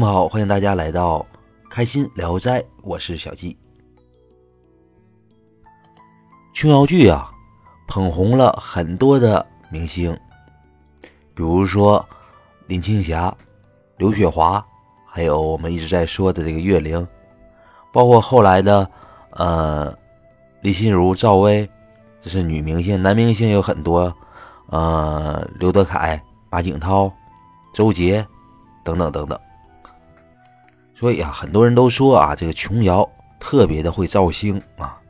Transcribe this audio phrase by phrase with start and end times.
[0.00, 1.26] 们好，欢迎大家来到
[1.68, 3.54] 开心聊斋，我是小季。
[6.54, 7.30] 琼瑶剧啊，
[7.86, 10.18] 捧红了很多的明星，
[11.34, 12.02] 比如说
[12.66, 13.36] 林青霞、
[13.98, 14.64] 刘雪华，
[15.04, 17.06] 还有我们一直在说的这个岳灵，
[17.92, 18.90] 包括后来的
[19.32, 19.94] 呃
[20.62, 21.68] 李心如、赵薇，
[22.22, 24.10] 这是女明星，男明星有很多，
[24.68, 27.12] 呃刘德凯、马景涛、
[27.74, 28.26] 周杰
[28.82, 29.38] 等等等等。
[31.00, 35.00] 所以啊，很多人都说啊，这个琼瑶特别的会造星啊。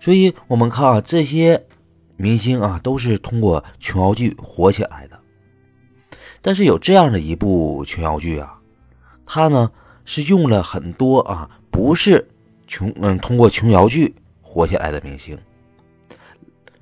[0.00, 1.64] 所以我们看啊，这些
[2.16, 5.16] 明星啊，都是通过琼瑶剧火起来的。
[6.40, 8.58] 但是有这样的一部琼瑶剧啊，
[9.24, 9.70] 它呢
[10.04, 12.28] 是用了很多啊，不是
[12.66, 15.38] 琼嗯通过琼瑶剧火起来的明星，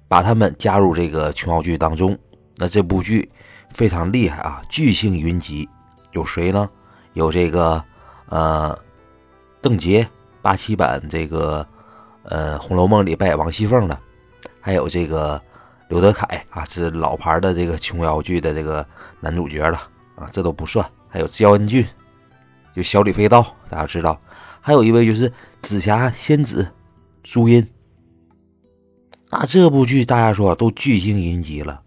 [0.08, 2.18] 把他们加入这个琼瑶剧当中。
[2.56, 3.30] 那这部剧
[3.68, 5.68] 非常厉害啊，巨星云集，
[6.12, 6.66] 有谁呢？
[7.12, 7.84] 有这个。
[8.30, 8.76] 呃，
[9.60, 10.06] 邓婕
[10.40, 11.66] 八七版这个
[12.22, 13.98] 呃《红楼梦》里扮演王熙凤的，
[14.60, 15.40] 还有这个
[15.88, 18.86] 刘德凯啊，是老牌的这个琼瑶剧的这个
[19.20, 19.76] 男主角了
[20.14, 20.84] 啊，这都不算。
[21.08, 21.84] 还有焦恩俊，
[22.74, 24.18] 就小李飞刀，大家知道。
[24.60, 26.70] 还有一位就是紫霞仙子
[27.22, 27.66] 朱茵。
[29.28, 31.82] 那这部剧大家说都巨星云集了，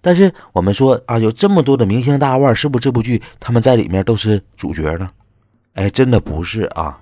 [0.00, 5.10] 但是我们说啊，有这么多的明星大腕，是不是这部剧他们在里面都是主角呢？
[5.74, 6.98] 哎，真的不是啊，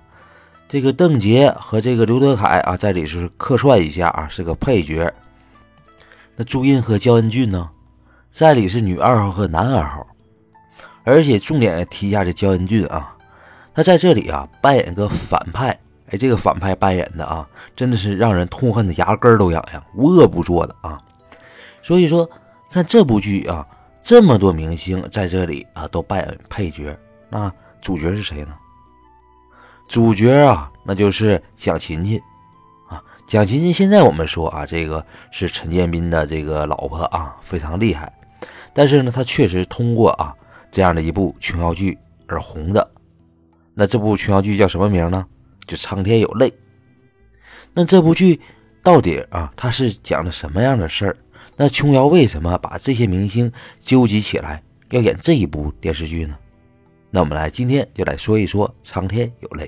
[0.67, 5.11] 这个邓婕和这个刘德凯啊，在里是客串一下啊，是个配角。
[6.35, 7.67] 那朱茵和焦恩俊呢，
[8.29, 10.05] 在里是女二号和男二号。
[11.03, 13.15] 而且重点提一下这焦恩俊啊，
[13.73, 15.69] 他在这里啊扮演个反派。
[16.11, 21.01] 哎，这个反派扮演的啊，真的是让人痛恨的牙根都痒痒，无恶不作的啊。
[21.81, 22.29] 所以说，
[22.71, 23.67] 看这部剧啊，
[24.01, 26.95] 这么多明星在这里啊都扮演配角，
[27.29, 27.51] 那。
[27.81, 28.55] 主角是谁呢？
[29.87, 32.21] 主角啊，那就是蒋勤勤
[32.87, 33.03] 啊。
[33.25, 38.11] 蒋勤勤现在我们说啊，这个是陈建斌的这个老婆啊，非常厉害。
[38.73, 40.33] 但是呢，他确实通过啊
[40.71, 41.97] 这样的一部琼瑶剧
[42.27, 42.91] 而红的。
[43.73, 45.25] 那这部琼瑶剧叫什么名呢？
[45.65, 46.49] 就《苍天有泪》。
[47.73, 48.39] 那这部剧
[48.83, 51.15] 到底啊，它是讲的什么样的事儿？
[51.55, 53.51] 那琼瑶为什么把这些明星
[53.81, 56.37] 纠集起来要演这一部电视剧呢？
[57.11, 59.65] 那我们来，今天就来说一说《苍天有泪》。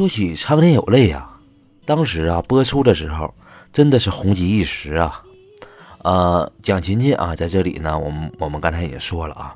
[0.00, 1.38] 说起《苍天有泪》啊，
[1.84, 3.34] 当时啊播出的时候
[3.70, 5.22] 真的是红极一时啊。
[6.04, 9.54] 呃，蒋勤勤啊在这里呢，我们我们刚才也说了啊，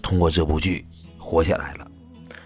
[0.00, 0.86] 通过这部剧
[1.18, 1.88] 火起来了。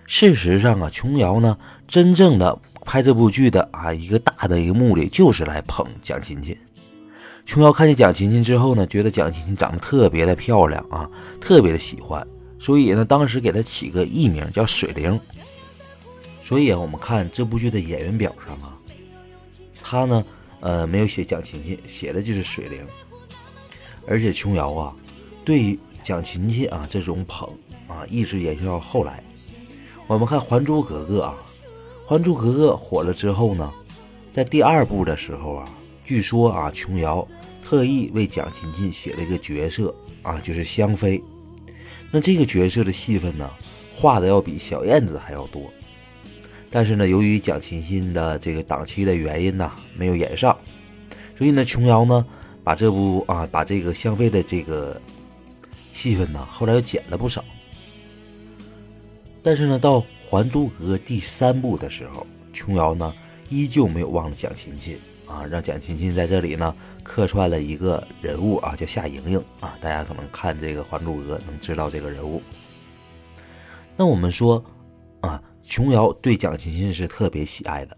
[0.07, 1.55] 事实上啊，琼瑶呢
[1.87, 6.57] 真正的拍这部剧的啊一个大的一个目的就是来捧蒋勤勤。
[7.45, 11.07] 琼瑶看见蒋勤勤之后呢，觉得蒋勤勤长得特别的漂亮啊，
[11.39, 12.27] 特别的喜欢，
[12.59, 15.21] 所以呢当时给她起个艺名叫水灵。
[16.49, 18.75] 所以啊，我们看这部剧的演员表上啊，
[19.83, 20.25] 他呢，
[20.61, 22.83] 呃，没有写蒋勤勤，写的就是水灵。
[24.07, 24.97] 而且琼瑶啊，
[25.45, 27.47] 对蒋勤勤啊这种捧
[27.87, 29.23] 啊，一直延续到后来。
[30.07, 31.37] 我们看《还珠格格》啊，
[32.09, 33.71] 《还珠格格》火了之后呢，
[34.33, 35.69] 在第二部的时候啊，
[36.03, 37.29] 据说啊，琼瑶
[37.63, 41.23] 特意为蒋勤勤写了一个角色啊，就是香妃。
[42.11, 43.51] 那这个角色的戏份呢，
[43.95, 45.71] 画的要比小燕子还要多。
[46.71, 50.55] 但是呢，由于蒋勤勤的这个档期的原因呢，没有演上，
[51.35, 52.27] 所以呢，琼瑶呢
[52.63, 55.01] 把这部啊，把这个香妃的这个
[55.95, 57.43] 戏份呢，后来又剪了不少。
[59.43, 59.99] 但是呢，到
[60.29, 63.15] 《还珠格格》第三部的时候，琼瑶呢
[63.49, 72.43] 依旧没有忘了蒋勤勤啊，让蒋勤勤在这里呢客串了一个人物啊，叫夏莹莹啊，大家可能看这个《还珠格格》能知道这个人物。
[73.97, 74.63] 那我们说。
[75.69, 77.97] 琼瑶对蒋勤勤是特别喜爱的，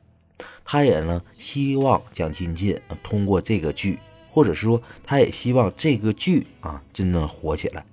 [0.64, 3.96] 她也呢希望蒋勤勤通过这个剧，
[4.28, 7.86] 或者是说，她也希望这个剧啊真正火起来。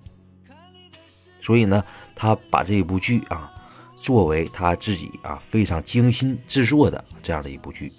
[1.40, 1.84] 所以呢，
[2.16, 3.54] 她把这部剧啊
[3.96, 7.94] 作为他自己啊非常精心制作的这样的一部剧。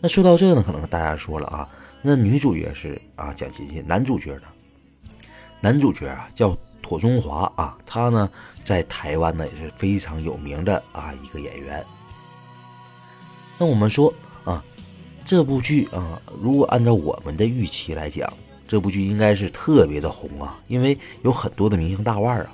[0.00, 1.68] 那说到这呢，可能大家说了啊，
[2.02, 4.42] 那女主角是啊蒋勤勤，男主角呢？
[5.60, 6.56] 男主角啊叫
[6.86, 8.30] 妥中华啊，他呢
[8.64, 11.84] 在台湾呢也是非常有名的啊一个演员。
[13.58, 14.64] 那我们说啊，
[15.24, 18.32] 这部剧啊，如果按照我们的预期来讲，
[18.68, 22.52] 这部剧应该是特别的红啊，因为有很多的明星大腕啊，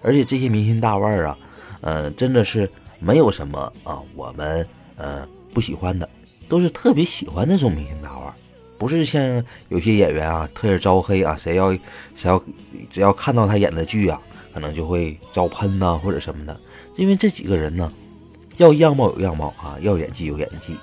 [0.00, 1.36] 而且这些明星大腕啊，
[1.80, 2.70] 呃，真的是
[3.00, 4.64] 没有什么啊我们
[4.94, 6.08] 呃不喜欢的。
[6.48, 8.32] 都是特别喜欢那种明星大腕，
[8.80, 11.70] 不是像有些演员啊，特别招黑啊，谁要
[12.14, 12.42] 谁要
[12.88, 14.18] 只要看到他演的剧啊，
[14.54, 16.58] 可能就会招喷呐或者什么的。
[16.96, 17.92] 因为这几个人呢，
[18.56, 20.74] 要样貌有样貌啊，要演技有演技。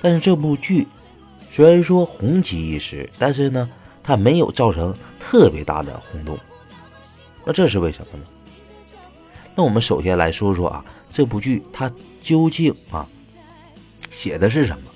[0.00, 0.86] 但是这部剧
[1.50, 3.68] 虽然说红极一时，但是呢，
[4.02, 6.38] 它没有造成特别大的轰动。
[7.44, 8.24] 那这是为什么呢？
[9.54, 11.92] 那我们首先来说说啊，这部剧它
[12.22, 13.06] 究竟啊。
[14.10, 14.88] 写的是什么？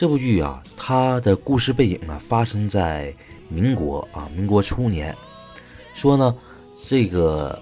[0.00, 3.14] 这部剧啊，它的故事背景啊，发生在
[3.50, 5.14] 民国啊，民国初年。
[5.92, 6.34] 说呢，
[6.88, 7.60] 这个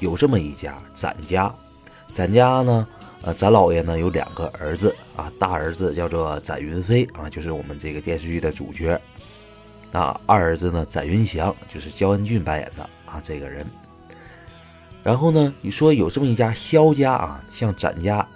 [0.00, 1.54] 有这么一家展家，
[2.14, 2.88] 展家呢，
[3.20, 8.98] 呃，展老爷呢有两个儿子啊，大儿子叫做展云飞啊，就是我们这个电视剧的主角。
[9.92, 13.66] 那二儿子呢，展云祥就是焦恩俊扮演的啊这个人。
[15.02, 18.26] 然后呢，你说有这么一家萧家啊，向展家。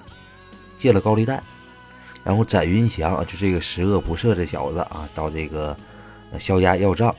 [0.76, 1.42] 借了高利贷，
[2.22, 5.75] 然后展云祥啊，就这个十恶不赦的小子啊，到这个
[6.38, 7.14] 萧家要账，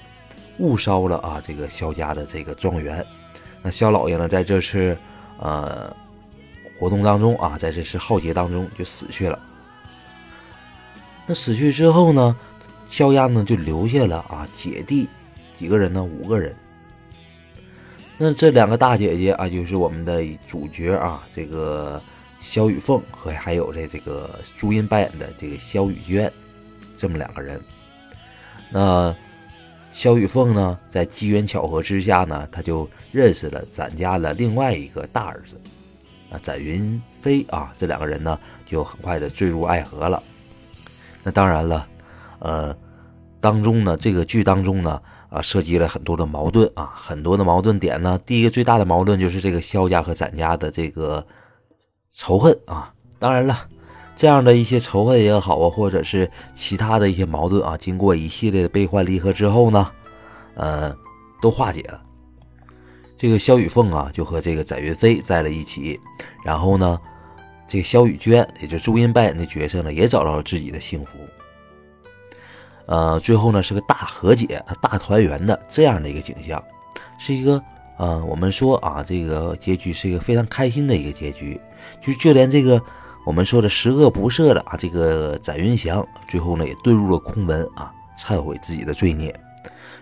[0.60, 3.04] 误烧了啊这个萧家的这个庄园。
[3.64, 4.96] 那萧老爷呢，在这次
[5.40, 5.92] 呃
[6.80, 9.40] 活动当中啊，在这次浩劫当中就死去了。
[11.26, 12.38] 那死去之后呢，
[12.88, 15.10] 萧家呢就留下了啊姐弟
[15.58, 16.56] 几个人呢，五个人。
[18.20, 22.00] 那这两个大姐姐啊，就是我们的主角啊，这个。
[22.42, 26.30] 萧雨凤和还有这这个朱茵扮演的这个萧雨娟，
[26.98, 27.62] 这么两个人。
[28.72, 29.16] 那
[29.92, 35.56] 萧雨凤呢，在机缘巧合之下呢，他就认识了展家的另外一个大儿子，
[36.32, 40.22] 啊，展云飞啊，这两个人呢，就很快的坠入爱河了。
[41.24, 41.88] 那当然了，
[42.40, 42.76] 呃，
[43.40, 45.00] 当中呢，这个剧当中呢，
[45.30, 48.20] 啊，涉及了很多的矛盾啊，很多的矛盾点呢。
[48.26, 51.24] 第一个最大的矛盾就是这个萧家和展家的这个。
[52.12, 53.68] 仇恨啊，当然了，
[54.16, 59.90] 这样的一些仇恨也好啊，或者是其他的一些矛盾啊，经过一系列的悲欢离合之后呢，
[60.56, 60.96] 呃，
[61.42, 62.02] 都化解了。
[63.16, 65.98] 这个萧雨凤啊，就和这个展云飞在了一起，
[66.44, 67.00] 然后呢，
[67.68, 71.14] 这个萧雨娟，也就朱茵扮演的角色呢，也找到了自己的幸福。
[72.88, 76.62] 呃，最后呢，是个大和解、大团圆的这样的一个景象，
[77.18, 77.64] 是一个。
[77.98, 81.60] 呃，我们说啊，这个结局是一个非常开心的一个结局，
[82.02, 82.82] 就就连这个
[83.26, 89.38] 我们说的十恶不赦的啊，这个展云祥最后呢也遁入了空门啊，忏悔自己的罪孽。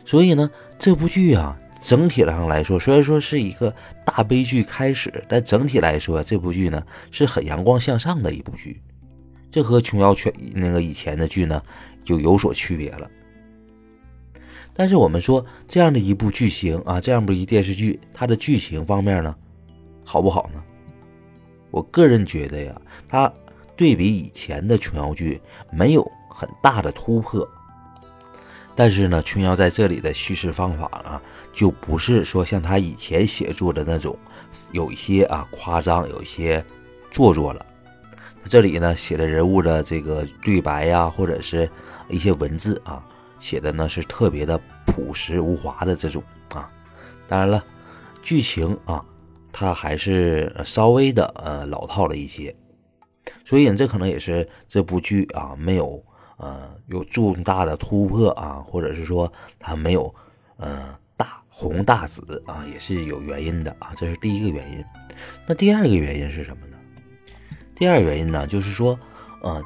[0.05, 3.73] 所以呢，这部剧啊，整体上来说，虽然说是一个
[4.05, 6.81] 大悲剧开始，但整体来说，这部剧呢
[7.11, 8.81] 是很阳光向上的一部剧，
[9.51, 11.61] 这和琼瑶全那个以前的剧呢
[12.03, 13.09] 就有所区别了。
[14.73, 19.35] 但是我们说这样的一部剧情啊，这样的一电视剧，它的剧情方面呢，
[20.05, 20.63] 好不好呢？
[21.71, 22.75] 我个人觉得呀，
[23.07, 23.31] 它
[23.75, 27.47] 对比以前的琼瑶剧没有很大的突破。
[28.75, 31.21] 但是呢，琼瑶在这里的叙事方法啊，
[31.51, 34.17] 就不是说像他以前写作的那种，
[34.71, 36.63] 有一些啊夸张，有一些
[37.11, 37.65] 做作了。
[38.45, 41.69] 这里呢写的人物的这个对白呀，或者是
[42.07, 43.03] 一些文字啊。
[43.37, 46.21] 写的呢是特别的朴实无华的这种
[46.53, 46.69] 啊，
[47.27, 47.63] 当然了，
[48.21, 49.03] 剧情啊，
[49.59, 52.55] 它还是稍微的呃老套了一些，
[53.43, 56.01] 所以这可能也是这部剧啊没有
[56.37, 60.15] 呃有重大的突破啊，或者是说它没有
[60.55, 64.85] 呃大红大紫啊，也是有原因的啊，这是第一个原因。
[65.45, 66.77] 那第二个原因是什么呢？
[67.75, 68.97] 第二原因呢，就是说，
[69.43, 69.61] 嗯。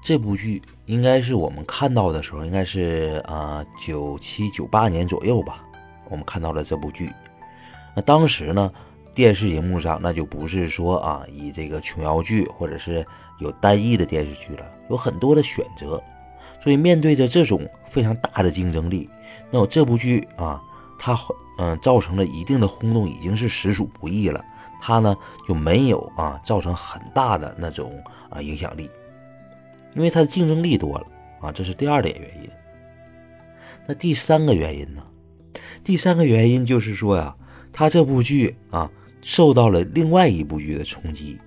[0.00, 5.64] 这部剧应该是我们看到的时候，应该是啊九七九八年左右吧。
[6.08, 7.12] 我们看到了这部剧，
[7.96, 8.72] 那当时呢，
[9.18, 13.04] 电视荧幕上那就不是说啊以这个琼瑶剧或者是
[13.40, 16.00] 有单一的电视剧了，有很多的选择。
[16.60, 19.10] 所以面对着这种非常大的竞争力，
[19.50, 20.62] 那我这部剧啊，
[21.00, 21.18] 它
[21.58, 24.40] 嗯造成了一定的轰动，已经是实属不易了。
[24.80, 25.16] 它呢
[25.48, 28.88] 就没有啊造成很大的那种啊影响力。
[29.96, 31.06] 因为它的竞争力多了
[31.40, 32.48] 啊，这是第二点原因。
[33.84, 35.02] 那第三个原因呢？
[35.82, 37.34] 第三个原因就是说呀，
[37.72, 38.88] 它这部剧啊
[39.20, 41.38] 受到了另外一部剧的冲击。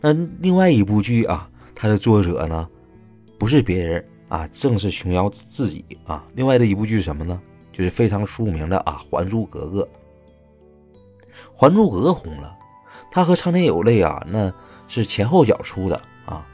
[0.00, 2.68] 那另外一部剧啊，它的作者呢
[3.38, 6.24] 不是别人啊，正是琼瑶自己啊。
[6.34, 7.40] 另外的一部剧是什么呢？
[7.72, 9.82] 就是非常出名的啊，《还珠格格》。
[11.54, 12.56] 《还珠格格》红了，
[13.10, 14.52] 它和《苍天有泪》啊，那
[14.88, 16.46] 是前后脚出的啊。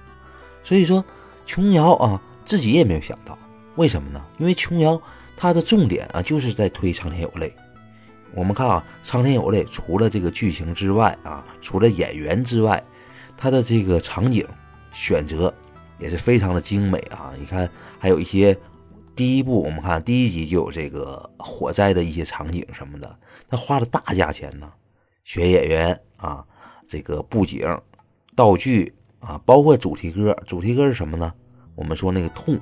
[0.64, 1.04] 所以说，
[1.46, 3.38] 琼瑶啊自己也没有想到，
[3.76, 4.24] 为什么呢？
[4.38, 5.00] 因为琼瑶
[5.36, 7.48] 她的重点啊就是在推《苍天有泪》。
[8.34, 12.82] 我们看啊，《苍天有泪》除了这个剧情之外啊，除了演员之外，
[13.36, 14.46] 它的这个场景
[14.92, 15.52] 选择
[15.98, 17.32] 也是非常的精美啊！
[17.38, 18.56] 你看，还有一些
[19.14, 24.70] 第一部，我们看第一集就有这个火灾的一些场景什么的，他花了大价钱呢，
[25.24, 26.44] 选演员啊，
[26.88, 27.66] 这个布景、
[28.34, 30.34] 道具啊，包括主题歌。
[30.46, 31.32] 主题歌是什么呢？
[31.74, 32.54] 我们说那个《痛》，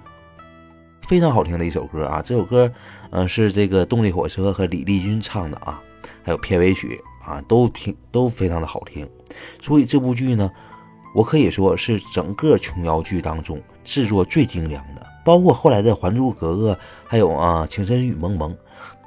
[1.06, 2.22] 非常好听的一首歌啊！
[2.22, 2.72] 这首歌，
[3.10, 5.80] 嗯，是这个动力火车和李丽君唱的啊，
[6.22, 9.08] 还有片尾曲啊，都听都非常的好听。
[9.60, 10.50] 所以这部剧呢。
[11.12, 16.72] 我可以说是整个琼瑶剧当中制作最精良的，包括后来的《还珠格格》，
[17.04, 18.54] 还有啊《情深雨蒙蒙》，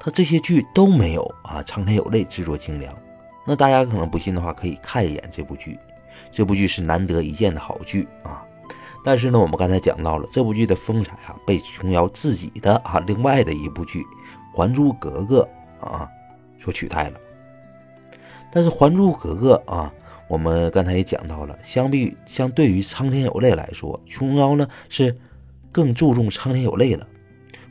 [0.01, 2.93] 它这些剧都没有啊《苍天有泪》制作精良。
[3.47, 5.79] 那大家可能不信的话，可以看一眼这部剧，
[6.29, 8.43] 这部剧是难得一见的好剧啊。
[9.03, 14.01] 但是呢，我们刚才讲到了这部剧的风采啊，被琼瑶自己的啊另外的一部剧
[14.53, 15.47] 《还珠格格》
[15.85, 16.09] 啊
[16.59, 17.19] 所取代了。
[18.51, 19.93] 但是《还珠格格》啊。
[20.29, 25.15] 我们刚才也讲到了，相比相对于《苍天有泪》来说，琼瑶呢是
[25.71, 27.05] 更注重《苍天有泪》的，《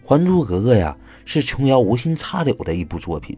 [0.06, 3.36] 还珠格格》呀是琼瑶无心插柳的一部作品。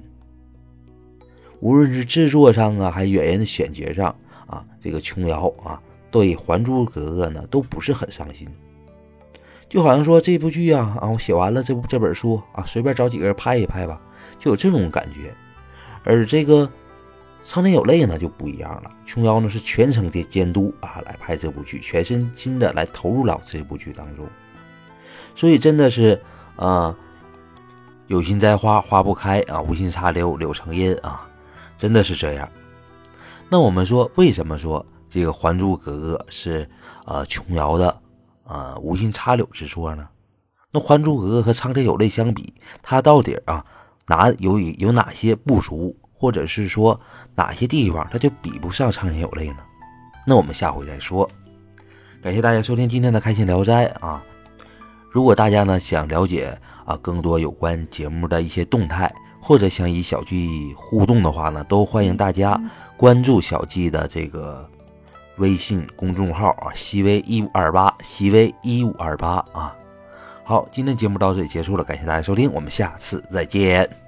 [1.61, 4.15] 无论是制作上啊，还演员的选角上
[4.47, 5.81] 啊，这个琼瑶啊
[6.15, 8.49] 对《还珠格格》呢都不是很上心，
[9.69, 14.01] 就好像说这部剧啊啊，我写完了这部这本书啊，随便找几个人拍一拍吧，
[14.39, 15.35] 就有这种感觉，
[16.05, 16.71] 而这个。
[17.47, 24.27] 苍天有泪呢就不一样了，琼瑶呢是全程的监督啊来拍这部剧，全身心的来投入到这部剧当中，
[25.35, 26.19] 所以真的是
[26.57, 26.97] 啊，
[28.07, 31.29] 有心栽花花不开啊，无心插柳柳成荫啊，
[31.77, 32.49] 真的是这样。
[33.51, 36.69] 那我们说，为什么说这个《还珠格格》是
[37.07, 38.01] 呃琼瑶的
[38.43, 40.09] 呃无心插柳之作呢？
[40.73, 42.53] 那《还珠格格》和《苍天有泪》相比，
[42.83, 43.65] 它到底啊
[44.09, 45.97] 哪有有哪些不足？
[46.13, 47.01] 或者是说
[47.37, 49.59] 哪些地方它就比不上《苍天有泪》呢？
[50.27, 51.31] 那我们下回再说。
[52.21, 54.21] 感谢大家收听今天的《开心聊斋》啊！
[55.09, 62.61] 如果大家呢想了解啊更多有关节目的一些动态，或者想与小季互动的话呢，都欢迎大家
[62.97, 64.69] 关注小季的这个
[65.39, 69.77] 微信公众号啊，西微一五二八，西微一五二八啊。
[70.45, 74.04] 好，今天节目到这里结束了，感谢大家收听，我们下次再见。